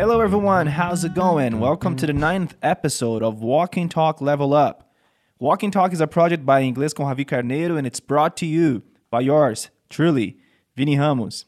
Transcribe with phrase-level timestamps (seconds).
[0.00, 0.66] Hello, everyone.
[0.66, 1.60] How's it going?
[1.60, 4.94] Welcome to the ninth episode of Walking Talk Level Up.
[5.38, 8.82] Walking Talk is a project by Inglês com Javi Carneiro and it's brought to you
[9.10, 10.38] by yours truly,
[10.74, 11.44] Vini Ramos.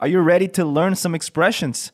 [0.00, 1.92] Are you ready to learn some expressions?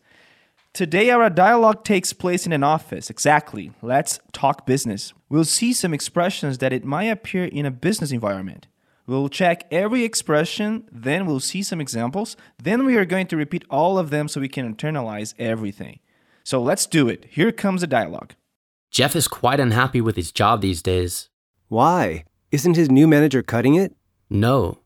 [0.73, 3.11] Today, our dialogue takes place in an office.
[3.11, 3.73] Exactly.
[3.83, 5.13] Let's talk business.
[5.29, 8.69] We'll see some expressions that it might appear in a business environment.
[9.09, 13.65] We'll check every expression, then we'll see some examples, then we are going to repeat
[13.71, 16.01] all of them so we can internalize everything.
[16.45, 17.25] So let's do it.
[17.31, 18.35] Here comes the dialogue.
[18.91, 21.31] Jeff is quite unhappy with his job these days.
[21.69, 22.25] Why?
[22.53, 23.97] Isn't his new manager cutting it?
[24.29, 24.81] No.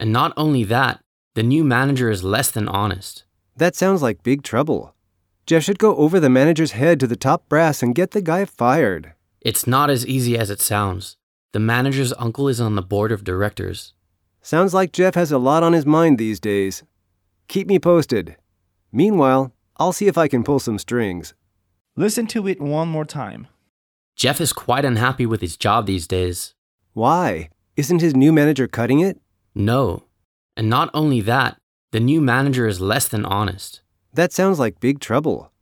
[0.00, 1.00] And not only that,
[1.34, 3.24] the new manager is less than honest.
[3.56, 4.94] That sounds like big trouble.
[5.44, 8.46] Jeff should go over the manager's head to the top brass and get the guy
[8.46, 9.12] fired.
[9.42, 11.18] It's not as easy as it sounds.
[11.52, 13.94] The manager's uncle is on the board of directors.
[14.42, 16.82] Sounds like Jeff has a lot on his mind these days.
[17.48, 18.36] Keep me posted.
[18.92, 21.34] Meanwhile, I'll see if I can pull some strings.
[21.96, 23.48] Listen to it one more time.
[24.16, 26.54] Jeff is quite unhappy with his job these days.
[26.92, 27.50] Why?
[27.76, 29.20] Isn't his new manager cutting it?
[29.54, 30.04] No.
[30.56, 31.58] And not only that,
[31.92, 33.82] the new manager is less than honest.
[34.12, 35.52] That sounds like big trouble.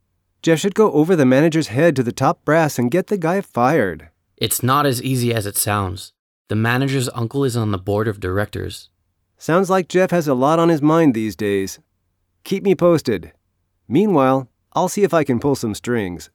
[0.41, 3.41] Jeff should go over the manager's head to the top brass and get the guy
[3.41, 4.09] fired.
[4.37, 6.11] It's not as easy as it sounds.
[6.49, 8.89] The manager's uncle is on the board of directors.
[9.37, 11.79] Sounds like Jeff has a lot on his mind these days.
[12.43, 13.31] Keep me posted.
[13.87, 16.29] Meanwhile, I'll see if I can pull some strings.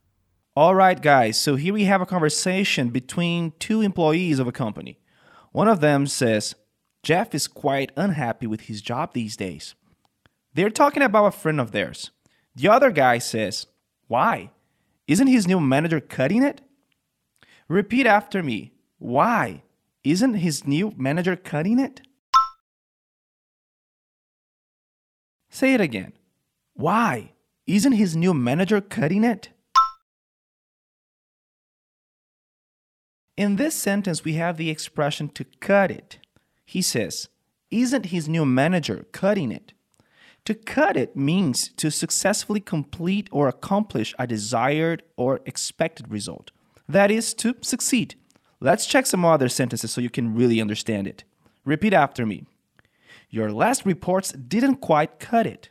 [0.55, 4.99] All right, guys, so here we have a conversation between two employees of a company.
[5.51, 6.55] One of them says,
[7.03, 9.75] Jeff is quite unhappy with his job these days.
[10.53, 12.11] They're talking about a friend of theirs.
[12.55, 13.67] The other guy says,
[14.07, 14.51] Why?
[15.07, 16.61] Isn't his new manager cutting it?
[17.71, 18.73] Repeat after me.
[18.99, 19.63] Why?
[20.03, 22.01] Isn't his new manager cutting it?
[25.49, 26.11] Say it again.
[26.73, 27.31] Why?
[27.65, 29.51] Isn't his new manager cutting it?
[33.37, 36.19] In this sentence, we have the expression to cut it.
[36.65, 37.29] He says,
[37.69, 39.71] Isn't his new manager cutting it?
[40.43, 46.51] To cut it means to successfully complete or accomplish a desired or expected result.
[46.91, 48.15] That is, to succeed.
[48.59, 51.23] Let's check some other sentences so you can really understand it.
[51.63, 52.43] Repeat after me.
[53.29, 55.69] Your last reports didn't quite cut it.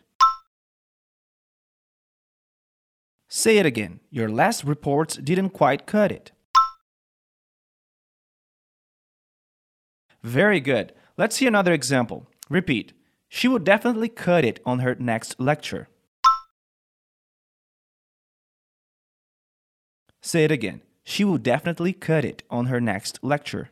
[3.28, 4.00] Say it again.
[4.10, 6.32] Your last reports didn't quite cut it.
[10.22, 10.94] Very good.
[11.18, 12.26] Let's see another example.
[12.48, 12.94] Repeat.
[13.28, 15.88] She will definitely cut it on her next lecture.
[20.22, 20.80] Say it again.
[21.10, 23.70] She will definitely cut it on her next lecture.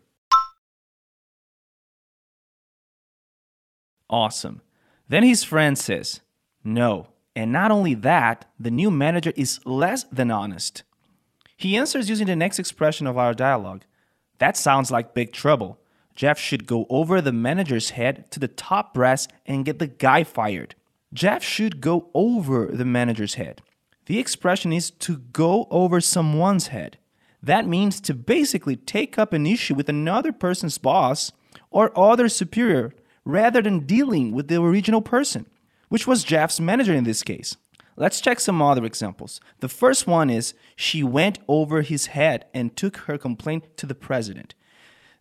[4.10, 4.60] Awesome.
[5.08, 6.20] Then his friend says,
[6.64, 7.10] No.
[7.36, 10.82] And not only that, the new manager is less than honest.
[11.56, 13.84] He answers using the next expression of our dialogue.
[14.38, 15.78] That sounds like big trouble.
[16.16, 20.24] Jeff should go over the manager's head to the top brass and get the guy
[20.24, 20.74] fired.
[21.14, 23.62] Jeff should go over the manager's head.
[24.06, 26.98] The expression is to go over someone's head.
[27.42, 31.32] That means to basically take up an issue with another person's boss
[31.70, 32.92] or other superior
[33.24, 35.46] rather than dealing with the original person,
[35.88, 37.56] which was Jeff's manager in this case.
[37.96, 39.40] Let's check some other examples.
[39.58, 43.94] The first one is she went over his head and took her complaint to the
[43.94, 44.54] president.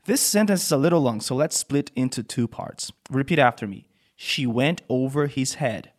[0.06, 2.92] This sentence is a little long, so let's split into two parts.
[3.10, 3.90] Repeat after me.
[4.16, 5.92] She went over his head.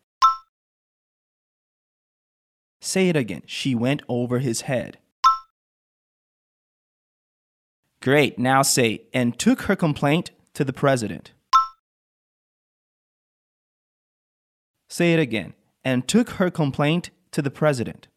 [2.81, 3.43] Say it again.
[3.47, 4.99] She went over his head.
[8.01, 8.39] Great.
[8.39, 11.33] Now say, and took her complaint to the president.
[14.89, 15.55] Say it again.
[15.85, 18.09] And took her complaint to the president.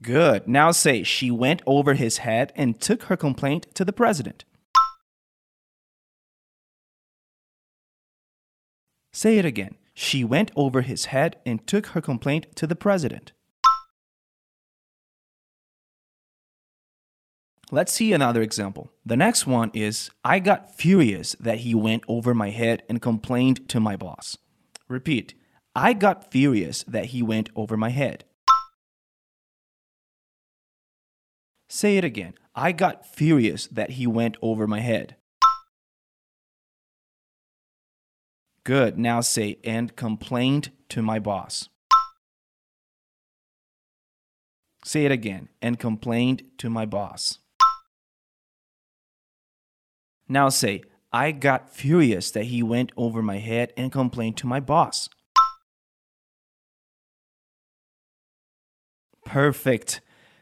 [0.00, 0.46] Good.
[0.46, 4.44] Now say, she went over his head and took her complaint to the president.
[9.12, 9.76] Say it again.
[9.94, 13.32] She went over his head and took her complaint to the president.
[17.70, 18.90] Let's see another example.
[19.04, 23.68] The next one is I got furious that he went over my head and complained
[23.68, 24.38] to my boss.
[24.88, 25.34] Repeat.
[25.74, 28.24] I got furious that he went over my head.
[31.68, 32.34] Say it again.
[32.54, 35.16] I got furious that he went over my head.
[38.64, 38.98] Good.
[38.98, 41.68] Now say, and complained to my boss.
[44.84, 47.40] Say it again, and complained to my boss.
[50.28, 50.82] Now say,
[51.12, 55.08] I got furious that he went over my head and complained to my boss.
[59.24, 60.00] Perfect.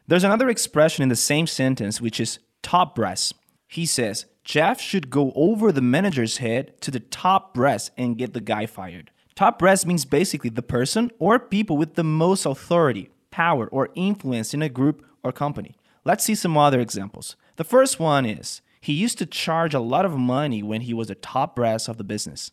[0.08, 3.32] There's another expression in the same sentence, which is top brass.
[3.68, 8.32] He says, Jeff should go over the manager's head to the top brass and get
[8.32, 9.10] the guy fired.
[9.34, 14.54] Top brass means basically the person or people with the most authority, power, or influence
[14.54, 15.76] in a group or company.
[16.04, 17.34] Let's see some other examples.
[17.56, 21.08] The first one is he used to charge a lot of money when he was
[21.08, 22.50] the top brass of the business.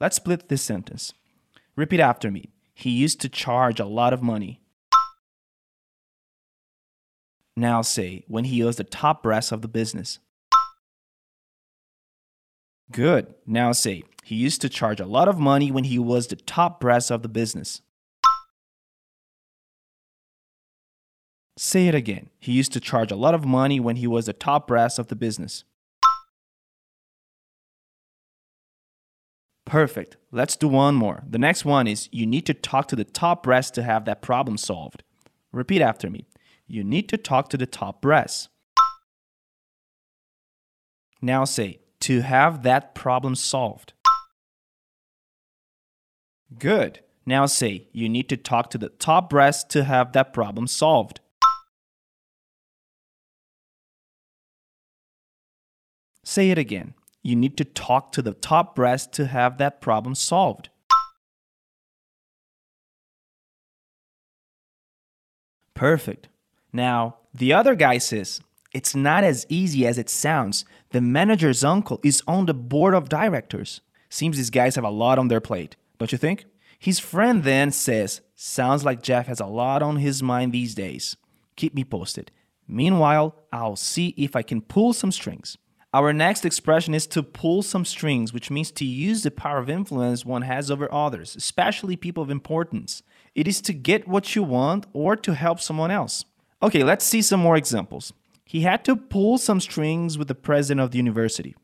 [0.00, 1.12] Let's split this sentence.
[1.76, 2.50] Repeat after me.
[2.74, 4.60] He used to charge a lot of money.
[7.56, 10.18] Now say, when he was the top brass of the business.
[12.90, 13.34] Good.
[13.46, 16.80] Now say, he used to charge a lot of money when he was the top
[16.80, 17.80] brass of the business.
[21.56, 22.30] Say it again.
[22.40, 25.08] He used to charge a lot of money when he was the top brass of
[25.08, 25.64] the business.
[29.64, 30.16] Perfect.
[30.30, 31.22] Let's do one more.
[31.28, 34.20] The next one is you need to talk to the top brass to have that
[34.20, 35.02] problem solved.
[35.52, 36.26] Repeat after me.
[36.66, 38.48] You need to talk to the top brass.
[41.22, 43.94] Now say, to have that problem solved.
[46.58, 47.00] Good.
[47.24, 51.20] Now say, you need to talk to the top brass to have that problem solved.
[56.24, 56.94] Say it again.
[57.22, 60.70] You need to talk to the top brass to have that problem solved.
[65.74, 66.28] Perfect.
[66.72, 68.40] Now, the other guy says,
[68.72, 70.64] it's not as easy as it sounds.
[70.90, 73.80] The manager's uncle is on the board of directors.
[74.08, 76.46] Seems these guys have a lot on their plate, don't you think?
[76.78, 81.16] His friend then says, sounds like Jeff has a lot on his mind these days.
[81.56, 82.30] Keep me posted.
[82.66, 85.56] Meanwhile, I'll see if I can pull some strings.
[85.94, 89.70] Our next expression is to pull some strings, which means to use the power of
[89.70, 93.04] influence one has over others, especially people of importance.
[93.36, 96.24] It is to get what you want or to help someone else.
[96.60, 98.12] Okay, let's see some more examples.
[98.44, 101.54] He had to pull some strings with the president of the university.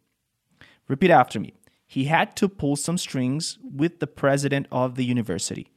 [0.86, 1.52] Repeat after me.
[1.88, 5.72] He had to pull some strings with the president of the university.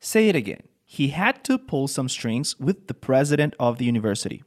[0.00, 4.44] Say it again he had to pull some strings with the president of the university.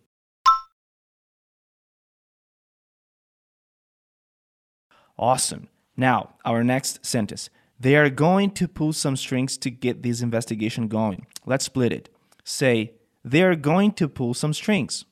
[5.17, 5.69] Awesome.
[5.97, 7.49] Now, our next sentence.
[7.79, 11.25] They are going to pull some strings to get this investigation going.
[11.47, 12.09] Let's split it.
[12.43, 12.93] Say,
[13.23, 15.03] they are going to pull some strings.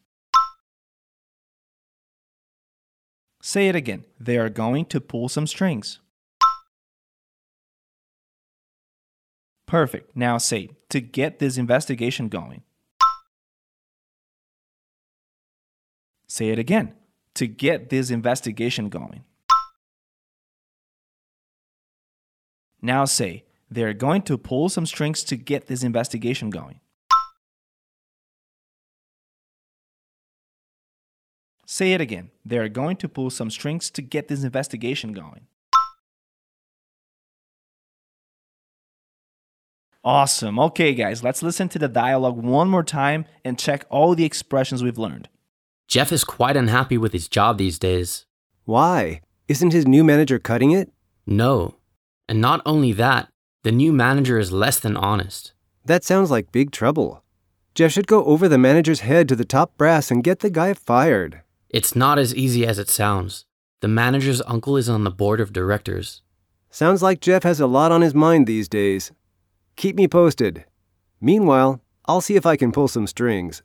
[3.41, 4.05] Say it again.
[4.19, 5.99] They are going to pull some strings.
[9.73, 10.15] Perfect.
[10.15, 12.61] Now say, to get this investigation going.
[16.27, 16.93] Say it again.
[17.33, 19.23] To get this investigation going.
[22.83, 26.79] Now say, they're going to pull some strings to get this investigation going.
[31.65, 32.29] Say it again.
[32.45, 35.47] They're going to pull some strings to get this investigation going.
[40.05, 40.59] Awesome.
[40.59, 44.83] Okay, guys, let's listen to the dialogue one more time and check all the expressions
[44.83, 45.29] we've learned.
[45.87, 48.25] Jeff is quite unhappy with his job these days.
[48.65, 49.21] Why?
[49.47, 50.91] Isn't his new manager cutting it?
[51.25, 51.75] No.
[52.27, 53.29] And not only that,
[53.63, 55.53] the new manager is less than honest.
[55.85, 57.23] That sounds like big trouble.
[57.73, 60.73] Jeff should go over the manager's head to the top brass and get the guy
[60.73, 61.41] fired.
[61.69, 63.45] It's not as easy as it sounds.
[63.79, 66.21] The manager's uncle is on the board of directors.
[66.69, 69.11] Sounds like Jeff has a lot on his mind these days.
[69.75, 70.65] Keep me posted.
[71.19, 73.63] Meanwhile, I'll see if I can pull some strings.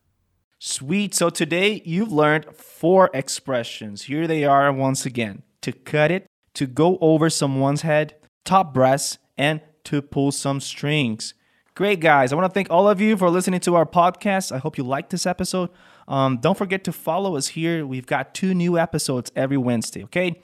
[0.59, 1.15] Sweet.
[1.15, 4.05] So today you've learned four expressions.
[4.05, 9.19] Here they are once again to cut it, to go over someone's head, top brass,
[9.37, 11.35] and to pull some strings.
[11.75, 12.33] Great, guys.
[12.33, 14.51] I want to thank all of you for listening to our podcast.
[14.51, 15.71] I hope you liked this episode.
[16.09, 17.87] Um, don't forget to follow us here.
[17.87, 20.41] We've got two new episodes every Wednesday, okay?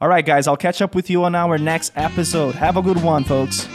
[0.00, 2.54] All right, guys, I'll catch up with you on our next episode.
[2.54, 3.66] Have a good one, folks.